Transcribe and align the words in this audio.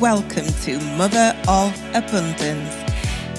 welcome 0.00 0.46
to 0.62 0.78
Mother 0.98 1.34
of 1.48 1.72
Abundance, 1.94 2.74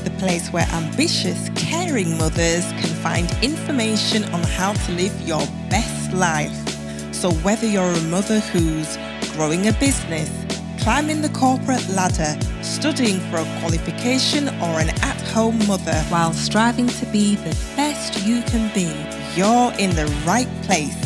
the 0.04 0.10
place 0.18 0.52
where 0.52 0.66
ambitious, 0.72 1.50
caring 1.56 2.18
mothers 2.18 2.66
can 2.72 2.90
find 3.04 3.32
information 3.44 4.24
on 4.34 4.42
how 4.42 4.74
to 4.74 4.92
live 4.94 5.22
your 5.22 5.46
best 5.70 6.14
life. 6.14 6.56
So, 7.14 7.32
whether 7.44 7.68
you're 7.68 7.84
a 7.84 8.02
mother 8.04 8.40
who's 8.40 8.98
growing 9.34 9.68
a 9.68 9.74
business, 9.74 10.32
climbing 10.80 11.22
the 11.22 11.30
corporate 11.30 11.88
ladder, 11.90 12.36
studying 12.64 13.20
for 13.30 13.38
a 13.38 13.60
qualification, 13.60 14.48
or 14.60 14.80
an 14.80 14.90
at 15.04 15.22
home 15.34 15.60
mother 15.68 16.00
while 16.10 16.34
striving 16.34 16.88
to 16.88 17.06
be 17.08 17.36
the 17.36 17.56
best 17.76 18.26
you 18.26 18.42
can 18.44 18.74
be, 18.74 18.88
you're 19.36 19.74
in 19.78 19.96
the 19.96 20.08
right 20.26 20.50
place. 20.64 20.98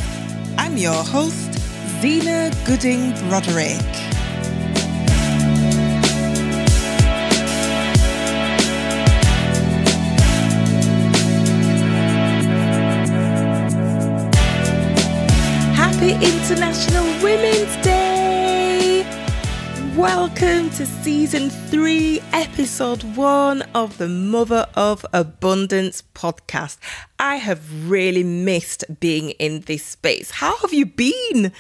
I'm 0.57 0.77
your 0.77 1.03
host, 1.03 1.53
Zena 1.99 2.51
Gooding 2.65 3.11
Broderick. 3.27 4.10
International 16.21 17.03
Women's 17.23 17.75
Day! 17.83 19.03
Welcome 19.97 20.69
to 20.71 20.85
season 20.85 21.49
three, 21.49 22.21
episode 22.31 23.01
one 23.15 23.63
of 23.73 23.97
the 23.97 24.07
Mother 24.07 24.67
of 24.75 25.03
Abundance 25.13 26.03
podcast. 26.13 26.77
I 27.17 27.37
have 27.37 27.89
really 27.89 28.23
missed 28.23 28.83
being 28.99 29.31
in 29.31 29.61
this 29.61 29.83
space. 29.83 30.29
How 30.29 30.55
have 30.57 30.73
you 30.73 30.85
been? 30.85 31.51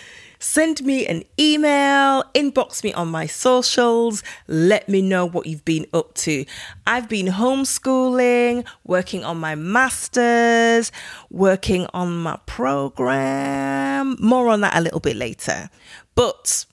Send 0.43 0.83
me 0.83 1.05
an 1.05 1.21
email, 1.39 2.23
inbox 2.33 2.83
me 2.83 2.91
on 2.93 3.09
my 3.09 3.27
socials, 3.27 4.23
let 4.47 4.89
me 4.89 4.99
know 4.99 5.23
what 5.23 5.45
you've 5.45 5.63
been 5.63 5.85
up 5.93 6.15
to. 6.15 6.45
I've 6.87 7.07
been 7.07 7.27
homeschooling, 7.27 8.65
working 8.83 9.23
on 9.23 9.37
my 9.37 9.53
master's, 9.53 10.91
working 11.29 11.85
on 11.93 12.23
my 12.23 12.39
program. 12.47 14.17
More 14.19 14.49
on 14.49 14.61
that 14.61 14.75
a 14.75 14.81
little 14.81 14.99
bit 14.99 15.15
later. 15.15 15.69
But 16.15 16.65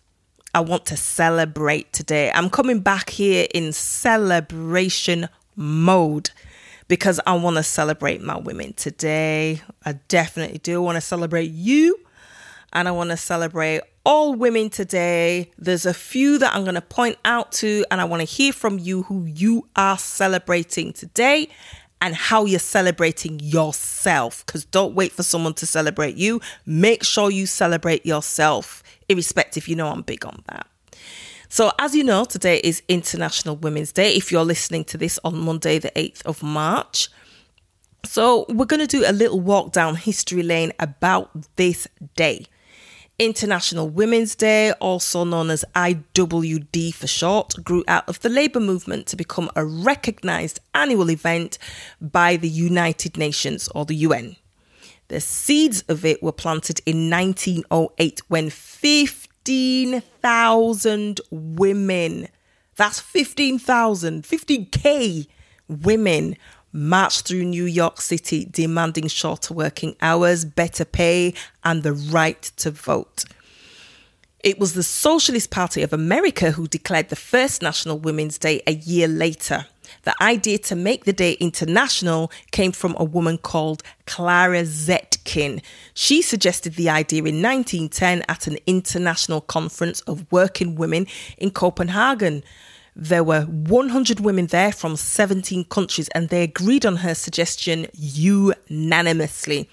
I 0.55 0.61
want 0.61 0.87
to 0.87 0.97
celebrate 0.97 1.93
today. 1.93 2.33
I'm 2.35 2.49
coming 2.49 2.81
back 2.81 3.11
here 3.11 3.47
in 3.53 3.75
celebration 3.75 5.29
mode 5.57 6.31
because 6.89 7.21
I 7.27 7.37
want 7.37 7.57
to 7.57 7.63
celebrate 7.63 8.23
my 8.23 8.39
women 8.39 8.73
today. 8.73 9.61
I 9.85 9.93
definitely 10.09 10.57
do 10.57 10.81
want 10.81 10.97
to 10.97 11.03
celebrate 11.03 11.51
you 11.51 11.99
and 12.73 12.89
I 12.89 12.91
want 12.91 13.11
to 13.11 13.17
celebrate 13.17 13.83
all 14.05 14.35
women 14.35 14.71
today. 14.71 15.51
There's 15.59 15.87
a 15.87 15.95
few 15.95 16.39
that 16.39 16.55
I'm 16.55 16.63
going 16.63 16.75
to 16.75 16.81
point 16.81 17.19
out 17.25 17.53
to, 17.53 17.85
and 17.91 18.01
I 18.01 18.05
want 18.05 18.21
to 18.21 18.27
hear 18.27 18.53
from 18.53 18.79
you 18.79 19.03
who 19.03 19.25
you 19.25 19.69
are 19.77 19.99
celebrating 19.99 20.93
today 20.93 21.49
and 22.01 22.15
how 22.15 22.45
you're 22.45 22.59
celebrating 22.59 23.41
yourself. 23.41 24.45
Because 24.47 24.65
don't 24.65 24.95
wait 24.95 25.13
for 25.13 25.23
someone 25.23 25.55
to 25.55 25.67
celebrate 25.67 26.17
you. 26.17 26.41
Make 26.65 27.05
sure 27.05 27.31
you 27.31 27.47
celebrate 27.47 28.07
yourself, 28.07 28.83
irrespective. 29.09 29.69
You 29.69 29.77
know, 29.77 29.89
I'm 29.89 30.03
big 30.03 30.25
on 30.25 30.43
that. 30.49 30.67
So, 31.51 31.73
as 31.79 31.95
you 31.95 32.05
know, 32.05 32.25
today 32.25 32.61
is 32.63 32.83
International 32.89 33.57
Women's 33.57 33.91
Day. 33.91 34.15
If 34.15 34.31
you're 34.31 34.45
listening 34.45 34.85
to 34.85 34.99
this 34.99 35.19
on 35.25 35.39
Monday, 35.39 35.79
the 35.79 35.91
8th 35.93 36.23
of 36.27 36.43
March. 36.43 37.09
So, 38.05 38.45
we're 38.51 38.67
going 38.67 38.87
to 38.87 38.87
do 38.87 39.05
a 39.07 39.13
little 39.13 39.41
walk 39.41 39.73
down 39.73 39.97
history 39.97 40.43
lane 40.43 40.73
about 40.79 41.31
this 41.57 41.89
day. 42.17 42.47
International 43.19 43.89
Women's 43.89 44.37
Day, 44.37 44.71
also 44.75 45.25
known 45.25 45.51
as 45.51 45.65
IWD 45.75 46.95
for 46.95 47.09
short, 47.09 47.55
grew 47.65 47.83
out 47.89 48.09
of 48.09 48.21
the 48.21 48.29
labour 48.29 48.61
movement 48.61 49.09
to 49.09 49.17
become 49.17 49.51
a 49.57 49.65
recognised 49.65 50.61
annual 50.73 51.11
event 51.11 51.59
by 52.01 52.37
the 52.37 52.49
United 52.49 53.17
Nations 53.17 53.67
or 53.75 53.85
the 53.85 53.97
UN. 53.97 54.37
The 55.09 55.21
seeds 55.21 55.83
of 55.89 56.05
it 56.05 56.23
were 56.23 56.31
planted 56.31 56.81
in 56.87 57.11
1908 57.11 58.21
when 58.29 58.51
15,000 58.51 61.21
women, 61.31 62.29
that's 62.77 63.01
15,000, 63.01 64.23
15k 64.23 65.27
women 65.69 66.37
marched 66.79 67.27
through 67.27 67.45
New 67.45 67.65
York 67.65 68.01
City 68.01 68.47
demanding 68.51 69.09
shorter 69.09 69.53
working 69.53 69.97
hours, 70.01 70.45
better 70.45 70.85
pay, 70.85 71.35
and 71.65 71.83
the 71.83 71.93
right 71.93 72.43
to 72.57 72.71
vote. 72.71 73.25
It 74.45 74.61
was 74.61 74.75
the 74.75 74.85
Socialist 74.85 75.51
Party 75.51 75.83
of 75.83 75.93
America 75.93 76.53
who 76.53 76.69
declared 76.69 77.09
the 77.09 77.17
first 77.17 77.61
National 77.61 77.99
Women's 77.99 78.39
Day 78.39 78.63
a 78.67 78.75
year 78.75 79.09
later. 79.09 79.67
The 80.05 80.15
idea 80.23 80.59
to 80.59 80.77
make 80.77 81.05
the 81.05 81.13
day 81.13 81.33
international 81.33 82.31
came 82.53 82.73
from 82.73 82.95
a 82.99 83.05
woman 83.05 83.39
called 83.39 83.83
Clara 84.07 84.63
Zetkin. 84.63 85.61
She 85.95 86.23
suggested 86.23 86.75
the 86.75 86.89
idea 86.89 87.21
in 87.21 87.43
1910 87.43 88.25
at 88.29 88.47
an 88.47 88.59
international 88.67 89.41
conference 89.41 90.03
of 90.03 90.31
working 90.31 90.77
women 90.77 91.07
in 91.37 91.51
Copenhagen. 91.51 92.45
There 93.01 93.23
were 93.23 93.43
100 93.43 94.19
women 94.19 94.47
there 94.47 94.73
from 94.73 94.97
17 94.97 95.67
countries, 95.67 96.09
and 96.09 96.31
they 96.31 96.43
agreed 96.43 96.85
on 96.85 96.97
her 96.97 97.15
suggestion 97.15 97.87
unanimously. 97.95 99.71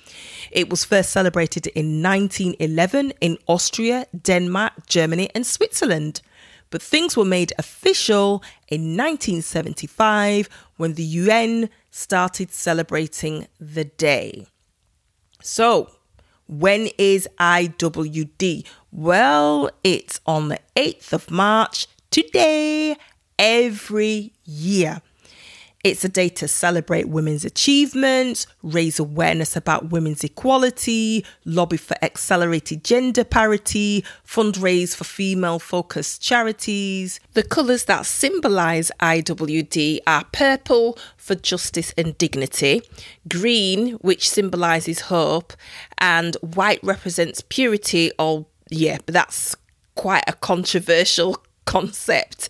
It 0.52 0.69
was 0.69 0.86
first 0.86 1.09
celebrated 1.09 1.66
in 1.66 2.03
1911 2.03 3.13
in 3.22 3.40
Austria, 3.47 4.06
Denmark, 4.22 4.74
Germany, 4.86 5.31
and 5.34 5.44
Switzerland. 5.44 6.22
But 6.69 6.84
things 6.84 7.18
were 7.18 7.25
made 7.25 7.52
official 7.58 8.44
in 8.68 8.96
1975 8.96 10.47
when 10.78 10.94
the 10.94 11.03
UN 11.03 11.72
started 11.90 12.52
celebrating 12.52 13.47
the 13.59 13.86
day. 13.86 14.46
So, 15.42 15.90
when 16.47 16.90
is 17.00 17.28
IWD? 17.40 18.68
Well, 18.92 19.72
it's 19.84 20.22
on 20.28 20.50
the 20.50 20.59
8th 20.75 21.12
of 21.12 21.31
March 21.31 21.88
today 22.12 22.96
every 23.38 24.34
year. 24.44 25.01
It's 25.85 26.03
a 26.03 26.09
day 26.09 26.29
to 26.29 26.47
celebrate 26.47 27.09
women's 27.09 27.46
achievements, 27.46 28.47
raise 28.63 28.97
awareness 28.97 29.56
about 29.56 29.91
women's 29.91 30.23
equality, 30.23 31.23
lobby 31.45 31.78
for 31.78 31.95
accelerated 32.01 32.84
gender 32.84 33.24
parity, 33.24 34.03
fundraise 34.28 34.95
for 34.95 35.03
female 35.03 35.59
focused 35.59 36.24
charities. 36.24 37.19
The 37.34 37.44
colours 37.44 37.85
that 37.85 38.07
symbolise 38.07 38.90
IWD 39.00 40.00
are 40.07 40.25
purple 40.31 40.97
for 41.18 41.35
justice 41.35 41.94
and 41.95 42.18
dignity, 42.18 42.81
green, 43.29 43.91
which 43.97 44.28
symbolises 44.28 45.01
hope, 45.01 45.53
and 46.00 46.35
white 46.41 46.79
represents 46.81 47.44
purity, 47.47 48.12
or 48.18 48.47
yeah, 48.72 48.97
but 49.06 49.13
that's 49.13 49.56
quite 49.94 50.24
a 50.25 50.34
controversial 50.34 51.44
concept. 51.66 52.50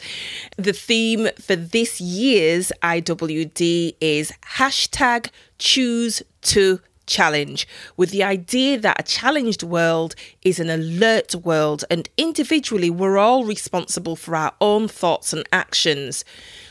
The 0.57 0.73
theme 0.73 1.29
for 1.39 1.55
this 1.55 1.99
year's 1.99 2.71
IWD 2.81 3.95
is 3.99 4.31
hashtag 4.55 5.29
choose 5.57 6.21
to 6.41 6.79
challenge, 7.07 7.67
with 7.97 8.09
the 8.09 8.23
idea 8.23 8.79
that 8.79 8.99
a 8.99 9.03
challenged 9.03 9.63
world 9.63 10.15
is 10.41 10.59
an 10.59 10.69
alert 10.69 11.35
world, 11.35 11.83
and 11.89 12.09
individually, 12.17 12.89
we're 12.89 13.17
all 13.17 13.45
responsible 13.45 14.15
for 14.15 14.35
our 14.35 14.53
own 14.59 14.87
thoughts 14.87 15.33
and 15.33 15.47
actions. 15.51 16.25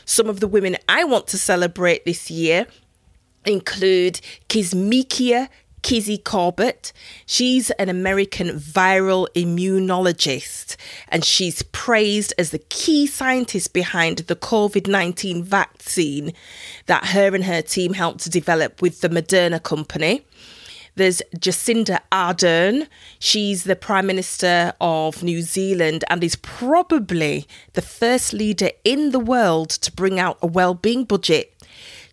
Some 0.05 0.27
of 0.27 0.39
the 0.39 0.47
women 0.47 0.77
I 0.89 1.03
want 1.03 1.27
to 1.27 1.37
celebrate 1.37 2.05
this 2.05 2.29
year 2.29 2.67
include 3.45 4.19
Kizzmekia 4.49 5.49
Kizzy 5.85 6.17
Corbett. 6.17 6.91
She's 7.27 7.69
an 7.69 7.89
American 7.89 8.47
viral 8.57 9.27
immunologist 9.35 10.77
and 11.09 11.23
she's 11.23 11.61
praised 11.61 12.33
as 12.39 12.49
the 12.49 12.57
key 12.57 13.05
scientist 13.05 13.71
behind 13.71 14.17
the 14.17 14.35
COVID 14.35 14.87
19 14.87 15.43
vaccine 15.43 16.33
that 16.87 17.09
her 17.09 17.35
and 17.35 17.43
her 17.43 17.61
team 17.61 17.93
helped 17.93 18.21
to 18.21 18.31
develop 18.31 18.81
with 18.81 19.01
the 19.01 19.09
Moderna 19.09 19.61
company. 19.61 20.25
There's 20.95 21.21
Jacinda 21.37 21.99
Ardern. 22.11 22.87
She's 23.19 23.65
the 23.65 23.75
Prime 23.75 24.07
Minister 24.07 24.73
of 24.81 25.21
New 25.21 25.43
Zealand 25.43 26.03
and 26.09 26.23
is 26.23 26.37
probably 26.37 27.45
the 27.73 27.83
first 27.83 28.33
leader 28.33 28.71
in 28.83 29.11
the 29.11 29.19
world 29.19 29.69
to 29.69 29.91
bring 29.91 30.19
out 30.19 30.39
a 30.41 30.47
well-being 30.47 31.03
budget 31.03 31.54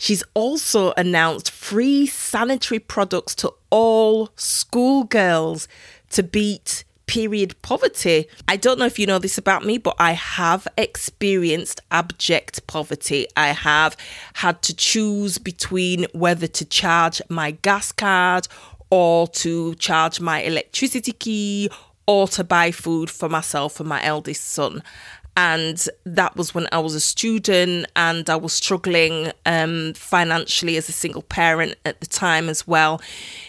She's 0.03 0.25
also 0.35 0.93
announced 0.97 1.49
free 1.53 2.09
sanitary 2.09 2.81
products 2.81 3.37
to 3.37 3.55
all 3.71 4.31
schoolgirls 4.35 5.69
to 6.11 6.25
beat 6.25 6.83
period 7.07 7.55
poverty. 7.63 8.27
I 8.49 8.57
don't 8.57 8.81
know 8.81 8.87
if 8.87 8.99
you 8.99 9.07
know 9.07 9.21
this 9.21 9.39
about 9.39 9.65
me, 9.65 9.79
but 9.79 9.95
I 10.01 10.15
have 10.15 10.67
experienced 10.77 11.83
abject 11.93 12.67
poverty. 12.67 13.29
I 13.37 13.51
have 13.51 13.97
had 14.35 14.61
to 14.63 14.75
choose 14.75 15.39
between 15.39 16.09
whether 16.13 16.49
to 16.49 16.65
charge 16.65 17.23
my 17.29 17.53
gas 17.53 17.93
card 17.93 18.49
or 18.91 19.29
to 19.29 19.77
charge 19.77 20.19
my 20.19 20.43
electricity 20.43 21.13
key 21.13 21.71
or 22.09 22.27
to 22.27 22.43
buy 22.43 22.73
food 22.73 23.09
for 23.09 23.29
myself 23.29 23.79
and 23.79 23.89
my 23.89 24.03
eldest 24.03 24.43
son. 24.49 24.83
And 25.37 25.87
that 26.05 26.37
was 26.37 26.55
when 26.55 26.67
I 26.73 26.79
was 26.79 26.95
a 26.95 27.01
student 27.01 27.87
and 27.97 28.29
I 28.29 28.37
was 28.37 28.53
struggling 28.53 29.33
um, 29.47 29.95
financially 29.95 30.77
as 30.77 30.89
a 30.89 30.93
single 30.93 31.23
parent 31.23 31.77
at 31.85 32.01
the 32.01 32.07
time 32.07 32.49
as 32.49 32.67
well. 32.67 33.01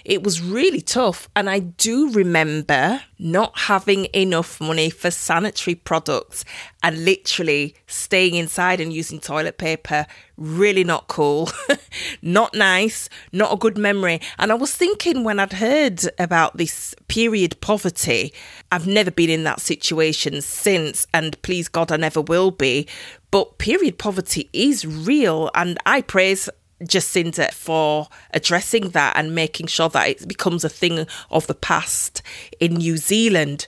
It 0.06 0.24
was 0.24 0.42
really 0.42 0.82
tough, 0.82 1.30
and 1.36 1.50
I 1.50 1.60
do 1.60 2.12
remember 2.12 3.02
not 3.24 3.58
having 3.58 4.06
enough 4.14 4.60
money 4.60 4.90
for 4.90 5.10
sanitary 5.10 5.76
products 5.76 6.44
and 6.84 7.06
literally 7.06 7.74
staying 7.88 8.36
inside 8.36 8.82
and 8.82 8.92
using 8.92 9.20
toilet 9.20 9.58
paper. 9.58 10.06
Really 10.36 10.84
not 10.84 11.08
cool, 11.08 11.50
not 12.22 12.54
nice, 12.54 13.08
not 13.32 13.54
a 13.54 13.58
good 13.58 13.78
memory. 13.78 14.20
And 14.38 14.52
I 14.52 14.56
was 14.56 14.76
thinking 14.76 15.24
when 15.24 15.40
I'd 15.40 15.54
heard 15.54 16.02
about 16.20 16.58
this 16.58 16.94
period 17.08 17.60
poverty, 17.62 18.34
I've 18.72 18.88
never 18.88 19.12
been 19.12 19.30
in 19.30 19.46
that 19.46 19.62
situation 19.62 20.42
since, 20.42 21.08
and 21.14 21.42
please 21.44 21.70
God, 21.70 21.92
I 21.92 21.98
never 21.98 22.20
will 22.20 22.52
be. 22.52 22.88
But 23.32 23.58
period 23.58 23.98
poverty 23.98 24.50
is 24.54 24.86
real, 24.86 25.50
and 25.56 25.78
I 25.86 26.02
praise 26.02 26.50
Jacinda 26.82 27.52
for 27.52 28.08
addressing 28.32 28.90
that 28.90 29.16
and 29.16 29.36
making 29.36 29.68
sure 29.68 29.90
that 29.90 30.10
it 30.10 30.28
becomes 30.28 30.64
a 30.64 30.70
thing 30.70 31.08
of 31.30 31.48
the 31.48 31.54
past 31.54 32.22
in 32.60 32.76
New 32.76 32.98
Zealand. 32.98 33.68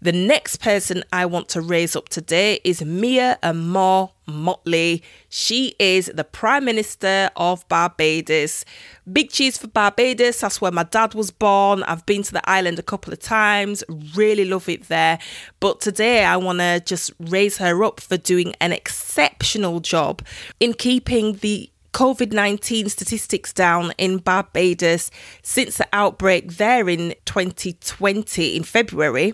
The 0.00 0.12
next 0.12 0.56
person 0.56 1.04
I 1.12 1.26
want 1.26 1.48
to 1.50 1.60
raise 1.60 1.96
up 1.96 2.08
today 2.08 2.60
is 2.64 2.82
Mia 2.84 3.38
Amor 3.42 4.10
Mottley. 4.28 5.02
She 5.28 5.74
is 5.78 6.10
the 6.14 6.24
Prime 6.24 6.64
Minister 6.64 7.30
of 7.36 7.66
Barbados. 7.68 8.64
Big 9.10 9.30
cheese 9.30 9.58
for 9.58 9.68
Barbados. 9.68 10.40
That's 10.40 10.60
where 10.60 10.70
my 10.70 10.84
dad 10.84 11.14
was 11.14 11.30
born. 11.30 11.82
I've 11.84 12.04
been 12.06 12.22
to 12.24 12.32
the 12.32 12.48
island 12.48 12.78
a 12.78 12.82
couple 12.82 13.12
of 13.12 13.20
times. 13.20 13.82
Really 14.14 14.44
love 14.44 14.68
it 14.68 14.88
there. 14.88 15.18
But 15.60 15.80
today 15.80 16.24
I 16.24 16.36
want 16.36 16.58
to 16.58 16.82
just 16.84 17.12
raise 17.18 17.56
her 17.58 17.82
up 17.84 18.00
for 18.00 18.16
doing 18.16 18.54
an 18.60 18.72
exceptional 18.72 19.80
job 19.80 20.22
in 20.60 20.74
keeping 20.74 21.34
the 21.36 21.70
COVID 21.98 22.32
19 22.32 22.88
statistics 22.90 23.52
down 23.52 23.92
in 23.98 24.18
Barbados 24.18 25.10
since 25.42 25.78
the 25.78 25.88
outbreak 25.92 26.52
there 26.52 26.88
in 26.88 27.16
2020 27.24 28.56
in 28.56 28.62
February 28.62 29.32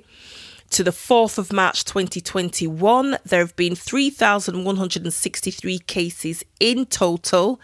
to 0.70 0.82
the 0.82 0.90
4th 0.90 1.36
of 1.36 1.52
March 1.52 1.84
2021, 1.84 3.18
there 3.22 3.40
have 3.40 3.54
been 3.54 3.74
3,163 3.74 5.78
cases 5.80 6.42
in 6.58 6.86
total, 6.86 7.60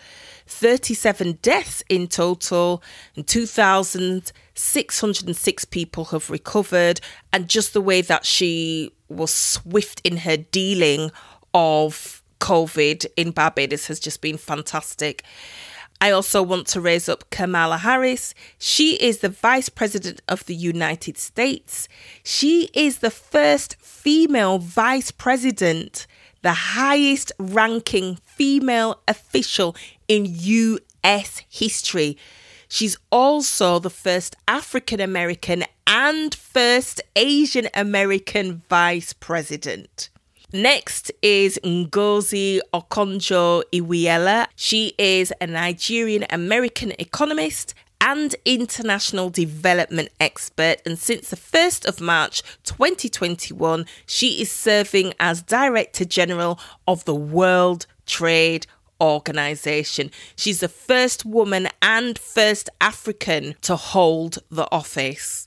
37 0.47 1.39
deaths 1.41 1.83
in 1.89 2.07
total, 2.07 2.83
and 3.17 3.27
2,606 3.27 5.65
people 5.65 6.05
have 6.05 6.29
recovered. 6.29 7.01
And 7.33 7.49
just 7.49 7.73
the 7.73 7.81
way 7.81 8.03
that 8.03 8.27
she 8.27 8.93
was 9.09 9.33
swift 9.33 10.03
in 10.05 10.19
her 10.19 10.37
dealing 10.37 11.11
of 11.55 12.20
COVID 12.41 13.07
in 13.17 13.31
Barbados 13.31 13.87
has 13.87 14.01
just 14.01 14.21
been 14.21 14.37
fantastic. 14.37 15.25
I 16.03 16.11
also 16.13 16.43
want 16.43 16.67
to 16.69 16.81
raise 16.81 17.11
up 17.11 17.29
Kamala 17.29 17.77
Harris. 17.77 18.35
She 18.59 18.95
is 18.95 19.19
the 19.19 19.29
Vice 19.29 19.69
President 19.69 20.23
of 20.29 20.47
the 20.47 20.55
United 20.55 21.19
States. 21.19 21.89
She 22.25 22.71
is 22.73 22.99
the 22.99 23.11
first 23.11 23.77
female 23.81 24.59
Vice 24.59 25.11
President, 25.11 26.07
the 26.41 26.55
highest 26.55 27.33
ranking 27.39 28.17
female 28.25 29.03
official 29.07 29.77
in 30.09 30.25
US 30.27 31.43
history. 31.51 32.17
She's 32.69 32.97
also 33.13 33.79
the 33.79 33.91
first 33.91 34.37
African 34.49 35.01
American 35.01 35.65
and 35.87 36.35
first 36.35 37.03
Asian 37.15 37.69
American 37.75 38.63
Vice 38.71 39.13
President. 39.13 40.09
Next 40.53 41.13
is 41.23 41.61
Ngozi 41.63 42.59
Okonjo 42.75 43.63
Iweala. 43.73 44.49
She 44.57 44.95
is 44.99 45.33
a 45.41 45.47
Nigerian 45.47 46.27
American 46.29 46.93
economist 46.99 47.73
and 48.01 48.35
international 48.45 49.31
development 49.31 50.09
expert. 50.19 50.83
And 50.85 50.99
since 50.99 51.31
the 51.31 51.37
1st 51.37 51.87
of 51.87 52.01
March 52.01 52.43
2021, 52.65 53.87
she 54.07 54.43
is 54.43 54.51
serving 54.51 55.15
as 55.21 55.41
Director 55.41 56.05
General 56.05 56.59
of 56.89 57.05
the 57.05 57.15
World 57.15 57.87
Trade 58.05 58.67
Organization. 59.01 60.11
She's 60.35 60.59
the 60.59 60.69
first 60.69 61.25
woman 61.25 61.69
and 61.81 62.19
first 62.19 62.69
African 62.81 63.55
to 63.63 63.77
hold 63.77 64.39
the 64.51 64.67
office. 64.73 65.47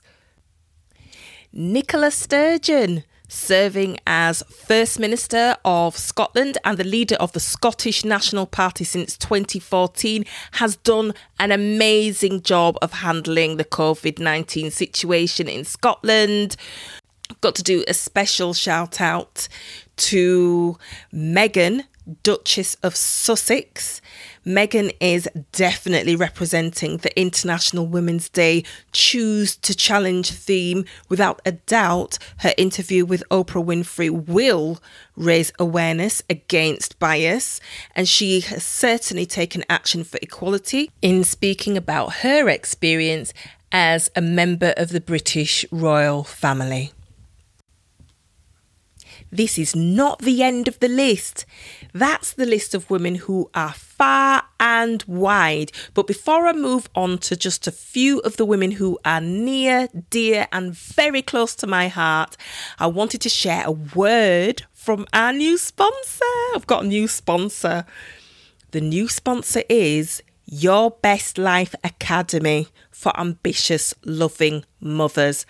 Nicola 1.52 2.10
Sturgeon 2.10 3.04
serving 3.34 3.98
as 4.06 4.42
First 4.48 4.98
Minister 4.98 5.56
of 5.64 5.96
Scotland 5.96 6.56
and 6.64 6.78
the 6.78 6.84
leader 6.84 7.16
of 7.16 7.32
the 7.32 7.40
Scottish 7.40 8.04
National 8.04 8.46
Party 8.46 8.84
since 8.84 9.18
2014, 9.18 10.24
has 10.52 10.76
done 10.76 11.12
an 11.38 11.50
amazing 11.50 12.42
job 12.42 12.78
of 12.80 12.92
handling 12.92 13.56
the 13.56 13.64
COVID 13.64 14.18
19 14.18 14.70
situation 14.70 15.48
in 15.48 15.64
Scotland. 15.64 16.56
got 17.40 17.54
to 17.56 17.62
do 17.62 17.84
a 17.88 17.94
special 17.94 18.54
shout 18.54 19.00
out 19.00 19.48
to 19.96 20.78
Meghan, 21.12 21.84
Duchess 22.22 22.76
of 22.82 22.96
Sussex. 22.96 24.00
Meghan 24.46 24.94
is 25.00 25.28
definitely 25.52 26.16
representing 26.16 26.98
the 26.98 27.18
International 27.18 27.86
Women's 27.86 28.28
Day 28.28 28.64
Choose 28.92 29.56
to 29.56 29.74
Challenge 29.74 30.30
theme. 30.30 30.84
Without 31.08 31.40
a 31.46 31.52
doubt, 31.52 32.18
her 32.38 32.52
interview 32.58 33.04
with 33.04 33.22
Oprah 33.30 33.64
Winfrey 33.64 34.10
will 34.10 34.80
raise 35.16 35.52
awareness 35.58 36.22
against 36.28 36.98
bias, 36.98 37.60
and 37.96 38.08
she 38.08 38.40
has 38.40 38.64
certainly 38.64 39.26
taken 39.26 39.64
action 39.70 40.04
for 40.04 40.18
equality 40.20 40.90
in 41.00 41.24
speaking 41.24 41.76
about 41.76 42.16
her 42.16 42.48
experience 42.48 43.32
as 43.72 44.10
a 44.14 44.20
member 44.20 44.74
of 44.76 44.90
the 44.90 45.00
British 45.00 45.64
royal 45.70 46.22
family. 46.22 46.92
This 49.34 49.58
is 49.58 49.74
not 49.74 50.20
the 50.20 50.44
end 50.44 50.68
of 50.68 50.78
the 50.78 50.86
list. 50.86 51.44
That's 51.92 52.34
the 52.34 52.46
list 52.46 52.72
of 52.72 52.88
women 52.88 53.16
who 53.16 53.50
are 53.52 53.72
far 53.72 54.44
and 54.60 55.02
wide. 55.08 55.72
But 55.92 56.06
before 56.06 56.46
I 56.46 56.52
move 56.52 56.88
on 56.94 57.18
to 57.18 57.34
just 57.34 57.66
a 57.66 57.72
few 57.72 58.20
of 58.20 58.36
the 58.36 58.44
women 58.44 58.70
who 58.70 58.96
are 59.04 59.20
near, 59.20 59.88
dear, 60.08 60.46
and 60.52 60.72
very 60.72 61.20
close 61.20 61.56
to 61.56 61.66
my 61.66 61.88
heart, 61.88 62.36
I 62.78 62.86
wanted 62.86 63.22
to 63.22 63.28
share 63.28 63.64
a 63.66 63.72
word 63.72 64.62
from 64.72 65.04
our 65.12 65.32
new 65.32 65.58
sponsor. 65.58 66.24
I've 66.54 66.68
got 66.68 66.84
a 66.84 66.86
new 66.86 67.08
sponsor. 67.08 67.86
The 68.70 68.80
new 68.80 69.08
sponsor 69.08 69.64
is 69.68 70.22
Your 70.44 70.92
Best 70.92 71.38
Life 71.38 71.74
Academy 71.82 72.68
for 72.92 73.18
ambitious, 73.18 73.94
loving 74.04 74.64
mothers. 74.78 75.44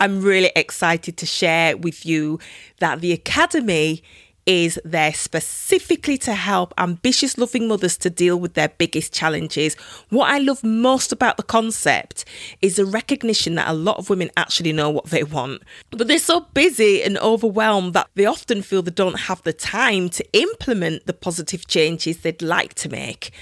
I'm 0.00 0.22
really 0.22 0.50
excited 0.56 1.18
to 1.18 1.26
share 1.26 1.76
with 1.76 2.06
you 2.06 2.38
that 2.78 3.02
the 3.02 3.12
Academy 3.12 4.02
is 4.46 4.80
there 4.84 5.12
specifically 5.12 6.16
to 6.16 6.32
help 6.32 6.72
ambitious, 6.78 7.36
loving 7.36 7.68
mothers 7.68 7.98
to 7.98 8.08
deal 8.08 8.40
with 8.40 8.54
their 8.54 8.70
biggest 8.70 9.12
challenges. 9.12 9.74
What 10.08 10.30
I 10.30 10.38
love 10.38 10.64
most 10.64 11.12
about 11.12 11.36
the 11.36 11.42
concept 11.42 12.24
is 12.62 12.76
the 12.76 12.86
recognition 12.86 13.54
that 13.56 13.68
a 13.68 13.74
lot 13.74 13.98
of 13.98 14.08
women 14.08 14.30
actually 14.38 14.72
know 14.72 14.88
what 14.88 15.06
they 15.06 15.22
want, 15.22 15.62
but 15.90 16.08
they're 16.08 16.18
so 16.18 16.40
busy 16.54 17.02
and 17.02 17.18
overwhelmed 17.18 17.92
that 17.92 18.08
they 18.14 18.24
often 18.24 18.62
feel 18.62 18.80
they 18.82 18.90
don't 18.90 19.20
have 19.20 19.42
the 19.42 19.52
time 19.52 20.08
to 20.08 20.24
implement 20.32 21.06
the 21.06 21.12
positive 21.12 21.68
changes 21.68 22.18
they'd 22.18 22.42
like 22.42 22.74
to 22.74 22.88
make. 22.88 23.32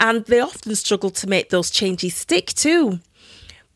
And 0.00 0.24
they 0.26 0.38
often 0.38 0.76
struggle 0.76 1.10
to 1.10 1.26
make 1.26 1.50
those 1.50 1.70
changes 1.70 2.14
stick 2.14 2.54
too. 2.54 3.00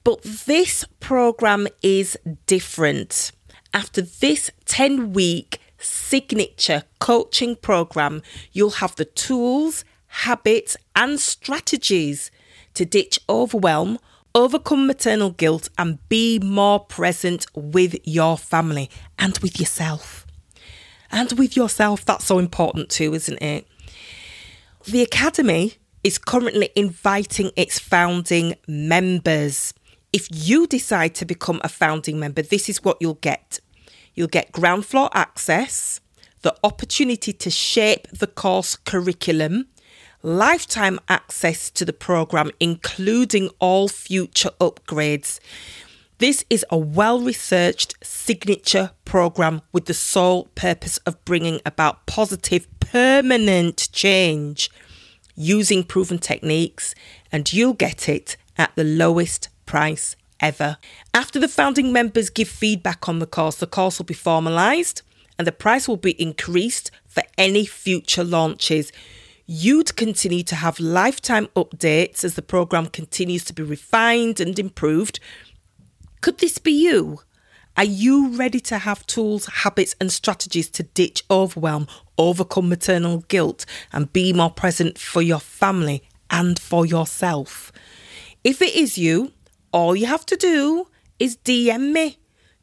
But 0.04 0.22
this 0.22 0.84
program 1.00 1.68
is 1.82 2.18
different. 2.46 3.32
After 3.72 4.02
this 4.02 4.50
10 4.64 5.12
week 5.12 5.60
signature 5.78 6.84
coaching 6.98 7.56
program, 7.56 8.22
you'll 8.52 8.70
have 8.70 8.96
the 8.96 9.04
tools, 9.04 9.84
habits, 10.06 10.76
and 10.96 11.20
strategies 11.20 12.30
to 12.74 12.84
ditch 12.84 13.20
overwhelm, 13.28 13.98
overcome 14.34 14.86
maternal 14.86 15.30
guilt, 15.30 15.68
and 15.78 16.06
be 16.08 16.38
more 16.38 16.80
present 16.80 17.46
with 17.54 17.96
your 18.04 18.36
family 18.36 18.90
and 19.18 19.38
with 19.38 19.60
yourself. 19.60 20.26
And 21.10 21.32
with 21.32 21.56
yourself, 21.56 22.04
that's 22.04 22.24
so 22.24 22.38
important 22.38 22.88
too, 22.88 23.14
isn't 23.14 23.42
it? 23.42 23.66
The 24.84 25.02
Academy 25.02 25.74
is 26.02 26.18
currently 26.18 26.70
inviting 26.74 27.52
its 27.54 27.78
founding 27.78 28.54
members 28.66 29.74
if 30.12 30.28
you 30.30 30.66
decide 30.66 31.14
to 31.16 31.24
become 31.24 31.60
a 31.64 31.68
founding 31.68 32.18
member, 32.18 32.42
this 32.42 32.68
is 32.68 32.84
what 32.84 32.98
you'll 33.00 33.14
get 33.14 33.60
you'll 34.14 34.28
get 34.28 34.52
ground 34.52 34.84
floor 34.84 35.08
access, 35.14 36.00
the 36.42 36.54
opportunity 36.62 37.32
to 37.32 37.50
shape 37.50 38.06
the 38.08 38.26
course 38.26 38.76
curriculum, 38.76 39.66
lifetime 40.22 41.00
access 41.08 41.70
to 41.70 41.84
the 41.84 41.92
program, 41.92 42.50
including 42.60 43.48
all 43.58 43.88
future 43.88 44.50
upgrades. 44.60 45.40
This 46.18 46.44
is 46.50 46.64
a 46.70 46.76
well 46.76 47.20
researched 47.20 47.94
signature 48.02 48.90
program 49.04 49.62
with 49.72 49.86
the 49.86 49.94
sole 49.94 50.44
purpose 50.54 50.98
of 50.98 51.24
bringing 51.24 51.60
about 51.64 52.06
positive, 52.06 52.68
permanent 52.80 53.88
change 53.92 54.70
using 55.34 55.82
proven 55.82 56.18
techniques, 56.18 56.94
and 57.32 57.50
you'll 57.52 57.72
get 57.72 58.08
it 58.08 58.36
at 58.58 58.76
the 58.76 58.84
lowest 58.84 59.48
price 59.72 60.16
ever. 60.38 60.76
After 61.14 61.38
the 61.38 61.48
founding 61.48 61.94
members 61.94 62.28
give 62.28 62.46
feedback 62.46 63.08
on 63.08 63.20
the 63.20 63.26
course, 63.26 63.56
the 63.56 63.66
course 63.66 63.98
will 63.98 64.04
be 64.04 64.12
formalised 64.12 65.00
and 65.38 65.46
the 65.46 65.52
price 65.64 65.88
will 65.88 65.96
be 65.96 66.20
increased 66.20 66.90
for 67.08 67.22
any 67.38 67.64
future 67.64 68.22
launches. 68.22 68.92
You'd 69.46 69.96
continue 69.96 70.42
to 70.42 70.56
have 70.56 70.78
lifetime 70.78 71.46
updates 71.56 72.22
as 72.22 72.34
the 72.34 72.42
program 72.42 72.88
continues 72.88 73.44
to 73.44 73.54
be 73.54 73.62
refined 73.62 74.40
and 74.40 74.58
improved. 74.58 75.20
Could 76.20 76.36
this 76.40 76.58
be 76.58 76.72
you? 76.72 77.20
Are 77.74 77.84
you 77.84 78.36
ready 78.36 78.60
to 78.60 78.76
have 78.76 79.06
tools, 79.06 79.46
habits, 79.46 79.94
and 79.98 80.12
strategies 80.12 80.68
to 80.72 80.82
ditch 80.82 81.24
overwhelm, 81.30 81.88
overcome 82.18 82.68
maternal 82.68 83.24
guilt, 83.28 83.64
and 83.90 84.12
be 84.12 84.34
more 84.34 84.50
present 84.50 84.98
for 84.98 85.22
your 85.22 85.40
family 85.40 86.02
and 86.28 86.58
for 86.58 86.84
yourself? 86.84 87.72
If 88.44 88.60
it 88.60 88.74
is 88.74 88.98
you, 88.98 89.32
all 89.72 89.96
you 89.96 90.06
have 90.06 90.26
to 90.26 90.36
do 90.36 90.88
is 91.18 91.36
DM 91.38 91.92
me. 91.92 92.18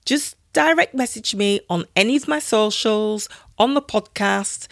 Just 0.05 0.35
direct 0.53 0.93
message 0.93 1.35
me 1.35 1.59
on 1.69 1.85
any 1.95 2.15
of 2.15 2.27
my 2.27 2.39
socials, 2.39 3.27
on 3.57 3.73
the 3.73 3.81
podcast. 3.81 4.67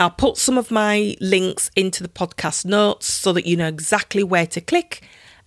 I'll 0.00 0.10
put 0.10 0.36
some 0.36 0.56
of 0.56 0.70
my 0.70 1.16
links 1.20 1.70
into 1.76 2.02
the 2.02 2.08
podcast 2.08 2.64
notes 2.64 3.06
so 3.06 3.32
that 3.32 3.46
you 3.46 3.56
know 3.56 3.68
exactly 3.68 4.22
where 4.22 4.46
to 4.46 4.60
click. 4.60 5.02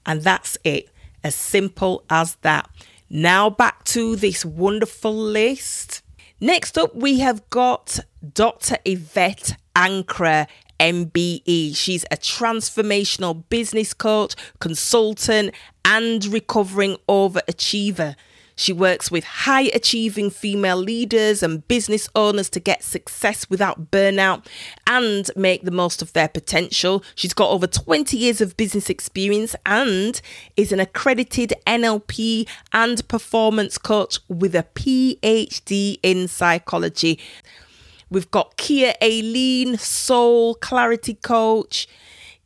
And 0.06 0.22
that's 0.22 0.58
it. 0.64 0.90
As 1.24 1.36
simple 1.36 2.04
as 2.10 2.36
that. 2.42 2.70
Now 3.10 3.50
back 3.50 3.84
to 3.86 4.16
this 4.16 4.46
wonderful 4.46 5.16
list. 5.16 6.04
Next 6.40 6.78
up, 6.78 6.96
we 6.96 7.20
have 7.20 7.50
got 7.50 8.00
Dr. 8.34 8.78
Yvette 8.86 9.58
Ankra, 9.76 10.48
MBE. 10.80 11.76
She's 11.76 12.04
a 12.06 12.18
transformational 12.18 13.44
business 13.50 13.94
coach, 13.94 14.36
consultant, 14.60 15.54
and 15.84 16.26
recovering 16.26 16.98
overachiever. 17.08 18.16
She 18.56 18.72
works 18.72 19.12
with 19.12 19.26
high 19.26 19.70
achieving 19.74 20.30
female 20.30 20.78
leaders 20.78 21.44
and 21.44 21.68
business 21.68 22.08
owners 22.16 22.50
to 22.52 22.60
get 22.62 22.84
success 22.84 23.50
without 23.50 23.92
burnout 23.92 24.46
and 24.88 25.30
make 25.36 25.64
the 25.64 25.72
most 25.72 26.02
of 26.02 26.14
their 26.14 26.30
potential. 26.30 27.04
She's 27.16 27.34
got 27.34 27.50
over 27.50 27.68
20 27.68 28.16
years 28.16 28.40
of 28.40 28.56
business 28.56 28.90
experience 28.90 29.56
and 29.66 30.22
is 30.56 30.72
an 30.72 30.80
accredited 30.80 31.54
NLP 31.68 32.48
and 32.72 33.06
performance 33.10 33.78
coach 33.78 34.20
with 34.30 34.56
a 34.56 34.66
PhD 34.74 36.00
in 36.02 36.30
psychology. 36.30 37.20
We've 38.16 38.32
got 38.32 38.56
Kia 38.56 38.94
Aileen, 39.04 39.78
Soul 39.78 40.56
Clarity 40.56 41.16
Coach. 41.16 41.86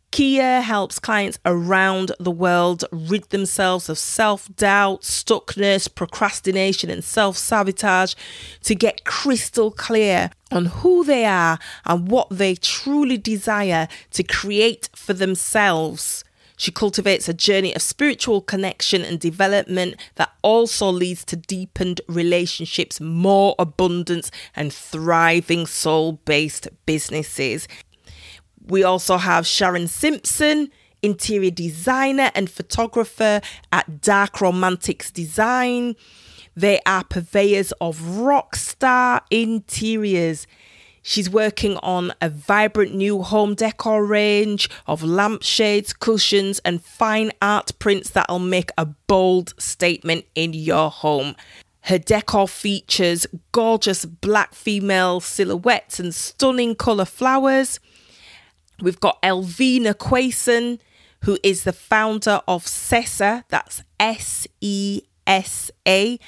Kia 0.10 0.62
helps 0.62 0.98
clients 0.98 1.38
around 1.46 2.12
the 2.20 2.32
world 2.32 2.86
rid 2.92 3.30
themselves 3.30 3.88
of 3.88 4.00
self 4.00 4.50
doubt, 4.56 5.04
stuckness, 5.04 5.88
procrastination, 5.94 6.90
and 6.90 7.04
self 7.04 7.38
sabotage 7.38 8.16
to 8.64 8.74
get 8.74 9.06
crystal 9.06 9.70
clear 9.70 10.32
on 10.52 10.66
who 10.66 11.04
they 11.04 11.24
are 11.24 11.60
and 11.86 12.10
what 12.10 12.30
they 12.32 12.56
truly 12.56 13.20
desire 13.20 13.88
to 14.10 14.24
create 14.24 14.90
for 14.96 15.14
themselves. 15.14 16.24
She 16.60 16.72
cultivates 16.72 17.30
a 17.30 17.34
journey 17.34 17.74
of 17.74 17.82
spiritual 17.82 18.42
connection 18.42 19.02
and 19.02 19.18
development 19.18 19.96
that 20.16 20.34
also 20.42 20.90
leads 20.90 21.24
to 21.26 21.38
deepened 21.38 22.02
relationships, 22.10 23.00
more 23.00 23.56
abundance, 23.58 24.30
and 24.58 24.74
thriving 24.74 25.66
soul 25.66 26.20
based 26.26 26.68
businesses. 26.86 27.66
We 28.68 28.84
also 28.84 29.16
have 29.16 29.48
Sharon 29.48 29.88
Simpson, 29.88 30.70
interior 31.02 31.50
designer 31.50 32.30
and 32.36 32.52
photographer 32.52 33.40
at 33.72 34.02
Dark 34.02 34.42
Romantics 34.42 35.12
Design. 35.12 35.96
They 36.58 36.82
are 36.86 37.06
purveyors 37.06 37.72
of 37.80 38.18
rock 38.18 38.58
star 38.58 39.22
interiors. 39.32 40.46
She's 41.10 41.28
working 41.28 41.76
on 41.78 42.14
a 42.22 42.30
vibrant 42.30 42.94
new 42.94 43.24
home 43.24 43.56
decor 43.56 44.06
range 44.06 44.70
of 44.86 45.02
lampshades, 45.02 45.92
cushions, 45.92 46.60
and 46.60 46.84
fine 46.84 47.32
art 47.42 47.72
prints 47.80 48.12
that'll 48.12 48.38
make 48.38 48.70
a 48.78 48.86
bold 48.86 49.56
statement 49.58 50.26
in 50.36 50.54
your 50.54 50.92
home. 50.92 51.36
Her 51.86 51.98
decor 51.98 52.48
features 52.48 53.26
gorgeous 53.52 54.06
black 54.06 54.54
female 54.54 55.20
silhouettes 55.20 56.00
and 56.00 56.14
stunning 56.14 56.76
colour 56.76 57.06
flowers. 57.06 57.80
We've 58.80 59.00
got 59.00 59.20
Elvina 59.24 59.96
Quason, 59.96 60.78
who 61.24 61.40
is 61.42 61.64
the 61.64 61.74
founder 61.74 62.42
of 62.48 62.66
SESA, 62.66 63.46
that's 63.50 63.82
S 64.00 64.46
E 64.62 65.02
S 65.28 65.72
A, 65.88 66.20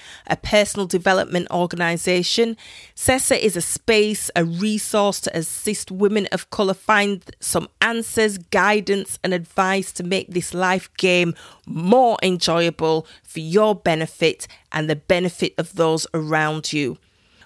personal 0.44 0.88
development 0.88 1.50
organization. 1.52 2.58
SESA 2.96 3.40
is 3.40 3.56
a 3.56 3.62
space, 3.62 4.30
a 4.36 4.46
resource 4.46 5.20
to 5.22 5.38
assist 5.38 5.92
women 5.92 6.28
of 6.32 6.50
colour 6.50 6.74
find 6.74 7.24
some 7.40 7.68
answers, 7.82 8.38
guidance, 8.38 9.18
and 9.24 9.34
advice 9.34 9.92
to 9.94 10.04
make 10.04 10.30
this 10.30 10.54
life 10.54 10.90
game 10.98 11.34
more 11.66 12.18
enjoyable 12.22 13.08
for 13.24 13.40
your 13.40 13.76
benefit 13.76 14.48
and 14.72 14.90
the 14.90 14.96
benefit 14.96 15.54
of 15.58 15.74
those 15.76 16.06
around 16.14 16.74
you. 16.74 16.98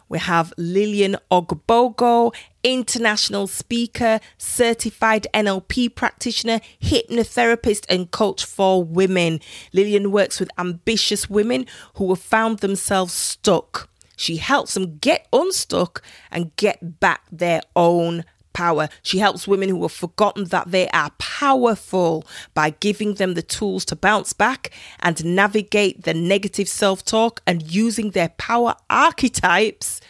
We 0.08 0.20
have 0.20 0.54
Lillian 0.58 1.18
Ogbogo, 1.32 2.34
international 2.64 3.48
speaker, 3.48 4.20
certified 4.38 5.28
NLP 5.34 5.96
practitioner, 5.96 6.60
hypnotherapist, 6.82 7.86
and 7.90 8.12
coach 8.12 8.46
for 8.46 8.84
women. 8.84 9.40
Lillian 9.74 10.12
works 10.12 10.40
with 10.40 10.50
ambitious 10.58 11.30
women 11.30 11.66
who 11.96 12.10
have 12.10 12.22
found 12.22 12.60
themselves 12.60 13.14
stuck. 13.14 13.90
She 14.18 14.38
helps 14.38 14.76
them 14.76 14.98
get 14.98 15.28
unstuck 15.34 16.02
and 16.32 16.56
get 16.56 17.00
back 17.00 17.24
their 17.32 17.62
own 17.76 18.24
power. 18.56 18.90
She 19.04 19.20
helps 19.20 19.48
women 19.48 19.70
who 19.70 19.84
have 19.84 19.92
forgotten 19.92 20.46
that 20.46 20.72
they 20.72 20.88
are 20.90 21.12
powerful 21.20 22.26
by 22.56 22.72
giving 22.72 23.16
them 23.16 23.36
the 23.36 23.44
tools 23.44 23.86
to 23.86 23.96
bounce 23.96 24.34
back 24.34 24.72
and 25.02 25.24
navigate 25.24 26.04
the 26.04 26.16
negative 26.16 26.68
self 26.68 27.06
talk 27.06 27.42
and 27.46 27.62
using 27.72 28.12
their 28.12 28.30
power 28.30 28.74
archetypes 28.90 30.02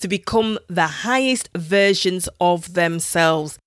to 0.00 0.08
become 0.08 0.58
the 0.68 0.86
highest 1.08 1.48
versions 1.54 2.28
of 2.40 2.74
themselves. 2.74 3.58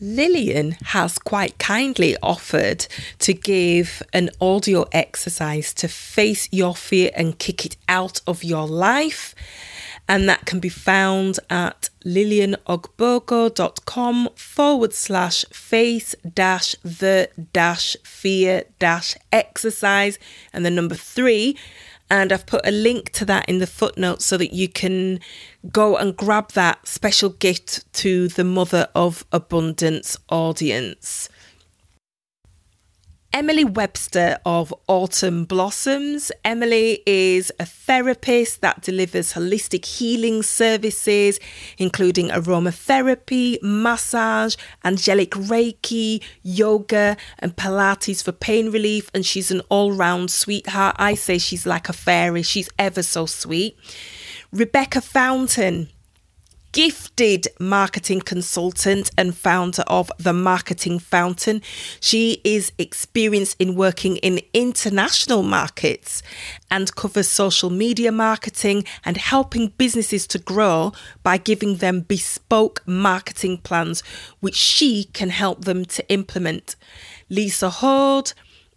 Lillian 0.00 0.72
has 0.86 1.18
quite 1.18 1.58
kindly 1.58 2.16
offered 2.22 2.86
to 3.20 3.32
give 3.32 4.02
an 4.12 4.30
audio 4.40 4.84
exercise 4.90 5.72
to 5.74 5.86
face 5.86 6.48
your 6.50 6.74
fear 6.74 7.10
and 7.14 7.38
kick 7.38 7.64
it 7.64 7.76
out 7.88 8.20
of 8.26 8.42
your 8.42 8.66
life 8.66 9.34
and 10.08 10.28
that 10.28 10.44
can 10.44 10.58
be 10.60 10.68
found 10.68 11.38
at 11.48 11.88
lillianogbogo.com 12.04 14.28
forward 14.36 14.92
slash 14.92 15.46
face 15.46 16.14
dash 16.34 16.76
the 16.82 17.30
dash 17.52 17.96
fear 18.04 18.64
dash 18.78 19.16
exercise 19.32 20.18
and 20.52 20.66
the 20.66 20.70
number 20.70 20.94
three. 20.94 21.56
And 22.10 22.32
I've 22.32 22.44
put 22.44 22.66
a 22.66 22.70
link 22.70 23.12
to 23.12 23.24
that 23.24 23.48
in 23.48 23.56
the 23.58 23.66
footnotes 23.66 24.26
so 24.26 24.36
that 24.36 24.52
you 24.52 24.68
can 24.68 25.20
go 25.72 25.96
and 25.96 26.14
grab 26.14 26.52
that 26.52 26.86
special 26.86 27.30
gift 27.30 27.90
to 27.94 28.28
the 28.28 28.44
Mother 28.44 28.88
of 28.94 29.24
Abundance 29.32 30.18
audience. 30.28 31.30
Emily 33.34 33.64
Webster 33.64 34.38
of 34.46 34.72
Autumn 34.86 35.44
Blossoms. 35.44 36.30
Emily 36.44 37.02
is 37.04 37.50
a 37.58 37.66
therapist 37.66 38.60
that 38.60 38.80
delivers 38.80 39.32
holistic 39.32 39.84
healing 39.84 40.40
services, 40.44 41.40
including 41.76 42.28
aromatherapy, 42.28 43.60
massage, 43.60 44.54
angelic 44.84 45.32
Reiki, 45.32 46.22
yoga, 46.44 47.16
and 47.40 47.56
Pilates 47.56 48.22
for 48.22 48.30
pain 48.30 48.70
relief. 48.70 49.10
And 49.12 49.26
she's 49.26 49.50
an 49.50 49.62
all 49.68 49.90
round 49.90 50.30
sweetheart. 50.30 50.94
I 51.00 51.14
say 51.14 51.38
she's 51.38 51.66
like 51.66 51.88
a 51.88 51.92
fairy, 51.92 52.42
she's 52.42 52.70
ever 52.78 53.02
so 53.02 53.26
sweet. 53.26 53.76
Rebecca 54.52 55.00
Fountain 55.00 55.88
gifted 56.74 57.46
marketing 57.60 58.20
consultant 58.20 59.08
and 59.16 59.36
founder 59.36 59.84
of 59.86 60.10
The 60.18 60.32
Marketing 60.32 60.98
Fountain. 60.98 61.62
She 62.00 62.40
is 62.42 62.72
experienced 62.78 63.60
in 63.60 63.76
working 63.76 64.16
in 64.16 64.40
international 64.52 65.44
markets 65.44 66.20
and 66.72 66.92
covers 66.96 67.28
social 67.28 67.70
media 67.70 68.10
marketing 68.10 68.84
and 69.04 69.16
helping 69.16 69.68
businesses 69.78 70.26
to 70.26 70.38
grow 70.40 70.92
by 71.22 71.36
giving 71.36 71.76
them 71.76 72.00
bespoke 72.00 72.82
marketing 72.86 73.58
plans, 73.58 74.02
which 74.40 74.56
she 74.56 75.04
can 75.04 75.30
help 75.30 75.66
them 75.66 75.84
to 75.84 76.06
implement. 76.10 76.74
Lisa 77.30 77.70
Hoard 77.70 78.32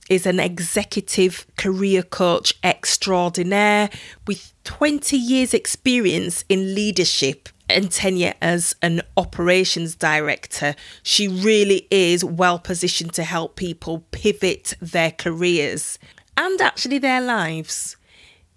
is 0.08 0.28
an 0.28 0.40
executive 0.40 1.48
career 1.58 2.04
coach 2.04 2.54
extraordinaire 2.64 3.90
with 4.28 4.54
20 4.66 5.18
years' 5.18 5.56
experience 5.56 6.46
in 6.48 6.76
leadership 6.76 7.50
and 7.70 7.92
tenure 7.92 8.34
as 8.42 8.76
an 8.82 9.02
operations 9.16 9.96
director. 9.96 10.76
She 11.04 11.28
really 11.28 11.88
is 11.92 12.24
well 12.24 12.60
positioned 12.60 13.14
to 13.14 13.24
help 13.24 13.56
people 13.56 14.06
pivot 14.12 14.74
their 14.82 15.12
careers 15.12 16.00
and 16.36 16.62
actually 16.62 17.00
their 17.00 17.22
lives. 17.22 17.98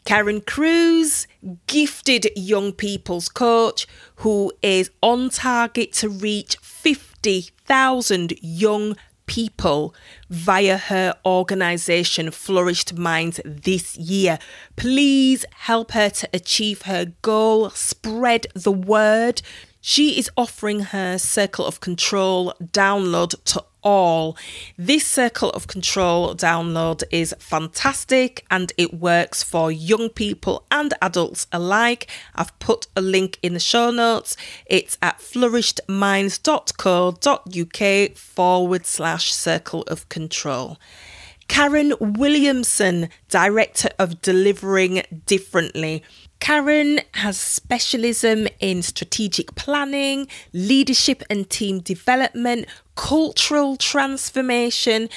Karen 0.04 0.40
Cruz, 0.40 1.26
gifted 1.66 2.28
young 2.34 2.72
people's 2.72 3.28
coach 3.28 3.86
who 4.16 4.52
is 4.62 4.90
on 5.02 5.30
target 5.30 5.92
to 5.94 6.08
reach 6.08 6.56
50,000 6.56 8.32
young 8.40 8.96
people 9.30 9.94
via 10.28 10.76
her 10.76 11.14
organisation 11.24 12.32
Flourished 12.32 12.98
Minds 12.98 13.40
this 13.44 13.96
year. 13.96 14.40
Please 14.74 15.44
help 15.52 15.92
her 15.92 16.10
to 16.10 16.28
achieve 16.34 16.82
her 16.82 17.12
goal, 17.22 17.70
spread 17.70 18.48
the 18.54 18.72
word. 18.72 19.40
She 19.80 20.18
is 20.18 20.28
offering 20.36 20.80
her 20.80 21.16
Circle 21.16 21.64
of 21.64 21.78
Control 21.78 22.52
download 22.60 23.36
to 23.44 23.64
all. 23.82 24.36
This 24.76 25.06
Circle 25.06 25.50
of 25.50 25.66
Control 25.66 26.34
download 26.34 27.02
is 27.10 27.34
fantastic 27.38 28.44
and 28.50 28.72
it 28.76 28.92
works 28.94 29.42
for 29.42 29.72
young 29.72 30.08
people 30.08 30.64
and 30.70 30.94
adults 31.02 31.46
alike. 31.52 32.08
I've 32.34 32.58
put 32.58 32.86
a 32.96 33.00
link 33.00 33.38
in 33.42 33.54
the 33.54 33.60
show 33.60 33.90
notes. 33.90 34.36
It's 34.66 34.98
at 35.02 35.18
flourishedminds.co.uk 35.18 38.16
forward 38.16 38.86
slash 38.86 39.32
Circle 39.32 39.82
of 39.82 40.08
Control. 40.08 40.78
Karen 41.48 41.94
Williamson, 41.98 43.08
Director 43.28 43.88
of 43.98 44.22
Delivering 44.22 45.02
Differently. 45.26 46.04
Karen 46.40 47.00
has 47.14 47.38
specialism 47.38 48.48
in 48.58 48.82
strategic 48.82 49.54
planning, 49.54 50.26
leadership 50.52 51.22
and 51.28 51.48
team 51.48 51.80
development, 51.80 52.66
cultural 52.96 53.76
transformation. 53.76 55.08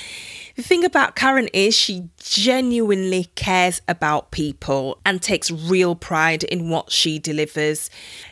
The 0.55 0.61
thing 0.61 0.83
about 0.83 1.15
Karen 1.15 1.47
is 1.53 1.75
she 1.75 2.09
genuinely 2.17 3.31
cares 3.35 3.81
about 3.87 4.31
people 4.31 4.99
and 5.05 5.21
takes 5.21 5.49
real 5.49 5.95
pride 5.95 6.43
in 6.43 6.69
what 6.69 6.91
she 6.91 7.19
delivers. 7.19 7.89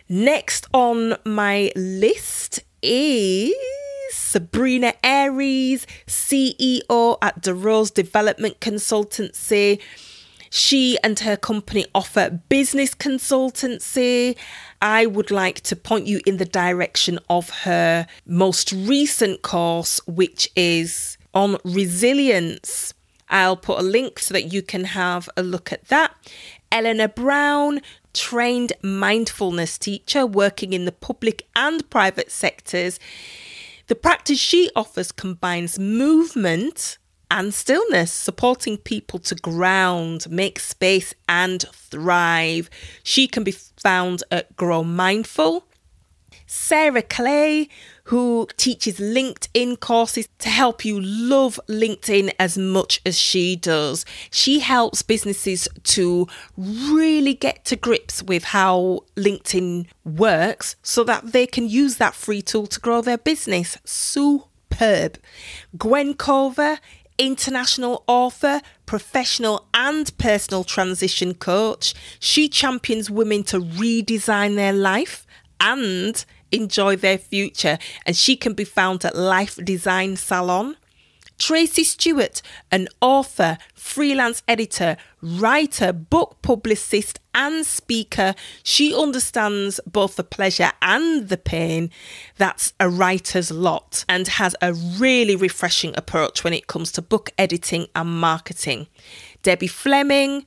Next 0.09 0.67
on 0.73 1.15
my 1.25 1.71
list 1.75 2.59
is 2.81 3.55
Sabrina 4.11 4.93
Aries, 5.03 5.87
CEO 6.07 7.17
at 7.21 7.41
DeRose 7.41 7.93
Development 7.93 8.59
Consultancy. 8.59 9.79
She 10.53 10.97
and 11.01 11.17
her 11.19 11.37
company 11.37 11.85
offer 11.95 12.41
business 12.49 12.93
consultancy. 12.93 14.37
I 14.81 15.05
would 15.05 15.31
like 15.31 15.61
to 15.61 15.77
point 15.77 16.07
you 16.07 16.19
in 16.25 16.37
the 16.37 16.45
direction 16.45 17.19
of 17.29 17.49
her 17.61 18.05
most 18.25 18.73
recent 18.73 19.43
course, 19.43 20.01
which 20.07 20.51
is 20.53 21.17
on 21.33 21.55
resilience. 21.63 22.93
I'll 23.29 23.55
put 23.55 23.79
a 23.79 23.81
link 23.81 24.19
so 24.19 24.33
that 24.33 24.51
you 24.51 24.61
can 24.61 24.83
have 24.83 25.29
a 25.37 25.41
look 25.41 25.71
at 25.71 25.87
that. 25.87 26.13
Eleanor 26.69 27.07
Brown, 27.07 27.79
trained 28.13 28.73
mindfulness 28.81 29.77
teacher 29.77 30.25
working 30.25 30.73
in 30.73 30.83
the 30.83 30.91
public 30.91 31.47
and 31.55 31.89
private 31.89 32.29
sectors. 32.29 32.99
The 33.87 33.95
practice 33.95 34.39
she 34.39 34.69
offers 34.75 35.13
combines 35.13 35.79
movement 35.79 36.97
and 37.31 37.53
stillness, 37.53 38.11
supporting 38.11 38.77
people 38.77 39.17
to 39.17 39.35
ground, 39.35 40.29
make 40.29 40.59
space, 40.59 41.15
and 41.29 41.63
thrive. 41.73 42.69
She 43.03 43.25
can 43.25 43.45
be 43.45 43.53
found 43.53 44.21
at 44.29 44.55
Grow 44.57 44.83
Mindful. 44.83 45.63
Sarah 46.45 47.01
Clay, 47.01 47.69
who 48.05 48.49
teaches 48.57 48.99
LinkedIn 48.99 49.79
courses 49.79 50.27
to 50.39 50.49
help 50.49 50.83
you 50.83 50.99
love 50.99 51.57
LinkedIn 51.69 52.33
as 52.37 52.57
much 52.57 52.99
as 53.05 53.17
she 53.17 53.55
does. 53.55 54.03
She 54.29 54.59
helps 54.59 55.01
businesses 55.01 55.69
to 55.83 56.27
really 56.57 57.33
get 57.33 57.63
to 57.65 57.77
grips 57.77 58.21
with 58.21 58.43
how 58.43 59.05
LinkedIn 59.15 59.87
works 60.03 60.75
so 60.83 61.05
that 61.05 61.31
they 61.31 61.47
can 61.47 61.69
use 61.69 61.95
that 61.95 62.13
free 62.13 62.41
tool 62.41 62.67
to 62.67 62.79
grow 62.81 63.01
their 63.01 63.17
business. 63.17 63.77
Superb. 63.85 65.17
Gwen 65.77 66.15
Cover 66.15 66.79
international 67.21 68.03
author, 68.07 68.61
professional 68.85 69.67
and 69.73 70.17
personal 70.17 70.63
transition 70.63 71.33
coach. 71.33 71.93
She 72.19 72.49
champions 72.49 73.09
women 73.09 73.43
to 73.43 73.59
redesign 73.59 74.55
their 74.55 74.73
life 74.73 75.27
and 75.59 76.25
enjoy 76.51 76.95
their 76.95 77.17
future, 77.17 77.77
and 78.05 78.15
she 78.15 78.35
can 78.35 78.53
be 78.53 78.65
found 78.65 79.05
at 79.05 79.15
Life 79.15 79.57
Design 79.63 80.17
Salon. 80.17 80.75
Tracy 81.41 81.83
Stewart, 81.83 82.43
an 82.69 82.87
author, 83.01 83.57
freelance 83.73 84.43
editor, 84.47 84.95
writer, 85.23 85.91
book 85.91 86.37
publicist, 86.43 87.19
and 87.33 87.65
speaker, 87.65 88.35
she 88.61 88.93
understands 88.93 89.79
both 89.87 90.17
the 90.17 90.23
pleasure 90.23 90.71
and 90.83 91.29
the 91.29 91.37
pain 91.37 91.89
that's 92.37 92.73
a 92.79 92.87
writer's 92.87 93.49
lot 93.49 94.05
and 94.07 94.27
has 94.27 94.55
a 94.61 94.71
really 94.73 95.35
refreshing 95.35 95.95
approach 95.97 96.43
when 96.43 96.53
it 96.53 96.67
comes 96.67 96.91
to 96.91 97.01
book 97.01 97.31
editing 97.39 97.87
and 97.95 98.21
marketing. 98.21 98.85
Debbie 99.41 99.65
Fleming, 99.65 100.45